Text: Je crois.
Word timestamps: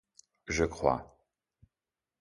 Je 0.47 0.63
crois. 0.63 1.15